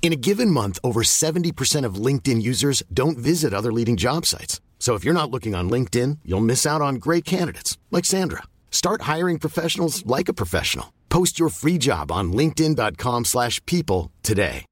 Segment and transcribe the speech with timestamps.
[0.00, 4.62] In a given month, over 70% of LinkedIn users don't visit other leading job sites.
[4.78, 8.44] So if you're not looking on LinkedIn, you'll miss out on great candidates like Sandra.
[8.70, 10.94] Start hiring professionals like a professional.
[11.10, 14.64] Post your free job on linkedin.com/people today.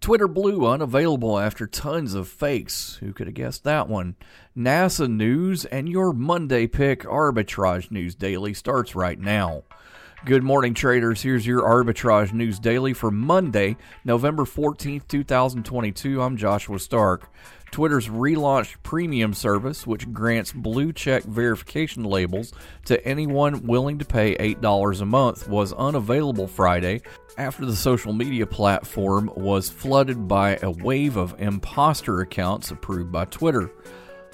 [0.00, 2.98] Twitter Blue unavailable after tons of fakes.
[3.00, 4.14] Who could have guessed that one?
[4.56, 9.64] NASA news and your Monday pick arbitrage news daily starts right now.
[10.24, 11.22] Good morning, traders.
[11.22, 16.20] Here's your arbitrage news daily for Monday, November 14th, 2022.
[16.20, 17.30] I'm Joshua Stark.
[17.70, 22.52] Twitter's relaunched premium service, which grants blue check verification labels
[22.86, 27.02] to anyone willing to pay $8 a month, was unavailable Friday
[27.38, 33.26] after the social media platform was flooded by a wave of imposter accounts approved by
[33.26, 33.70] Twitter.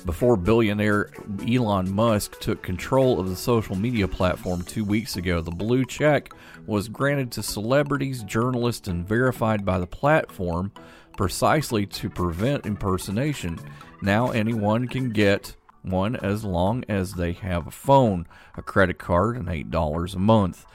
[0.04, 1.10] Before billionaire
[1.48, 6.32] Elon Musk took control of the social media platform two weeks ago, the blue check
[6.66, 10.72] was granted to celebrities, journalists, and verified by the platform
[11.16, 13.58] precisely to prevent impersonation.
[14.00, 19.36] Now anyone can get one as long as they have a phone, a credit card,
[19.36, 20.66] and $8 a month.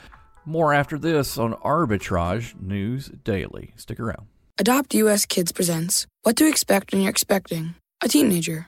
[0.46, 3.74] More after this on Arbitrage News Daily.
[3.76, 4.28] Stick around.
[4.58, 8.68] Adopt US Kids presents What to Expect When You're Expecting a Teenager.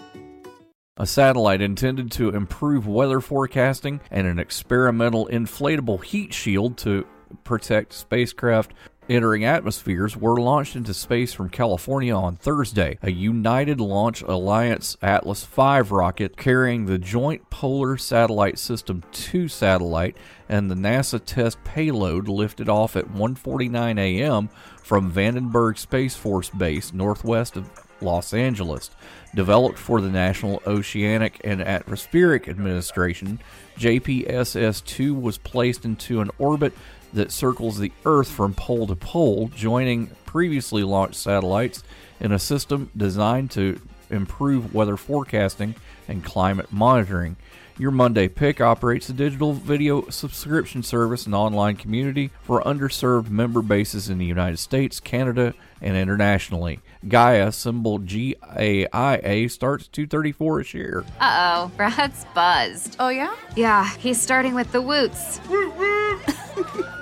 [1.01, 7.07] A satellite intended to improve weather forecasting and an experimental inflatable heat shield to
[7.43, 8.71] protect spacecraft
[9.09, 12.99] entering atmospheres were launched into space from California on Thursday.
[13.01, 20.15] A United Launch Alliance Atlas V rocket carrying the Joint Polar Satellite System 2 satellite
[20.47, 24.49] and the NASA test payload lifted off at 1:49 a.m.
[24.83, 28.91] from Vandenberg Space Force Base northwest of Los Angeles.
[29.33, 33.39] Developed for the National Oceanic and Atmospheric Administration,
[33.77, 36.73] JPSS 2 was placed into an orbit
[37.13, 41.83] that circles the Earth from pole to pole, joining previously launched satellites
[42.19, 43.81] in a system designed to
[44.11, 45.75] improve weather forecasting
[46.07, 47.37] and climate monitoring.
[47.77, 53.61] Your Monday Pick operates a digital video subscription service and online community for underserved member
[53.61, 56.79] bases in the United States, Canada, and internationally.
[57.07, 61.03] Gaia, symbol G A I A, starts 234 a share.
[61.19, 62.97] Uh oh, Brad's buzzed.
[62.99, 63.35] Oh, yeah?
[63.55, 65.39] Yeah, he's starting with the woots.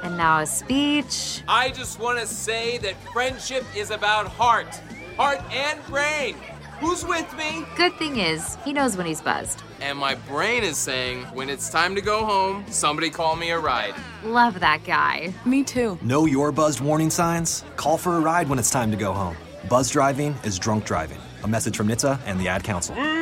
[0.04, 1.42] and now a speech.
[1.48, 4.80] I just want to say that friendship is about heart,
[5.20, 6.34] heart and brain.
[6.80, 7.66] Who's with me?
[7.76, 9.62] Good thing is, he knows when he's buzzed.
[9.82, 13.60] And my brain is saying, when it's time to go home, somebody call me a
[13.60, 13.96] ride.
[14.24, 15.34] Love that guy.
[15.44, 16.00] Me too.
[16.02, 17.66] Know your buzzed warning signs?
[17.76, 19.36] Call for a ride when it's time to go home.
[19.68, 21.20] Buzz driving is drunk driving.
[21.44, 22.96] A message from NHTSA and the Ad Council.
[22.96, 23.19] Mm.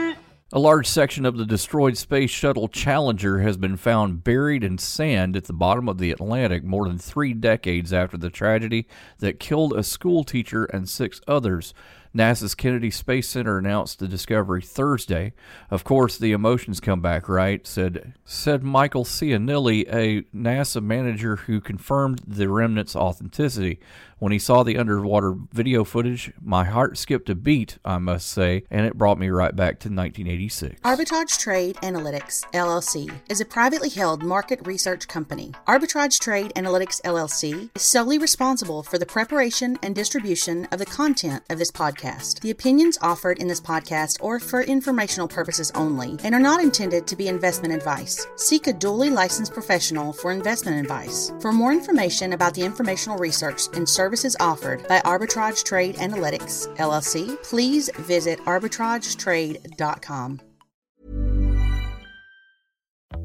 [0.53, 5.35] A large section of the destroyed Space Shuttle Challenger has been found buried in sand
[5.35, 8.87] at the bottom of the Atlantic more than three decades after the tragedy
[9.19, 11.73] that killed a school teacher and six others.
[12.15, 15.33] NASA's Kennedy Space Center announced the discovery Thursday.
[15.69, 17.65] Of course, the emotions come back, right?
[17.65, 23.79] Said said Michael Ciannilli, a NASA manager who confirmed the remnants' authenticity.
[24.19, 28.63] When he saw the underwater video footage, my heart skipped a beat, I must say,
[28.71, 30.81] and it brought me right back to 1986.
[30.81, 35.51] Arbitrage Trade Analytics, LLC, is a privately held market research company.
[35.67, 41.43] Arbitrage Trade Analytics, LLC is solely responsible for the preparation and distribution of the content
[41.51, 42.39] of this podcast.
[42.41, 47.07] The opinions offered in this podcast are for informational purposes only and are not intended
[47.07, 48.27] to be investment advice.
[48.35, 51.31] Seek a duly licensed professional for investment advice.
[51.39, 57.41] For more information about the informational research and services offered by Arbitrage Trade Analytics, LLC,
[57.43, 60.41] please visit arbitragetrade.com.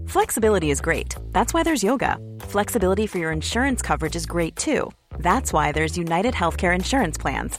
[0.07, 1.15] Flexibility is great.
[1.31, 2.19] That's why there's yoga.
[2.41, 4.91] Flexibility for your insurance coverage is great too.
[5.19, 7.59] That's why there's United Healthcare Insurance Plans.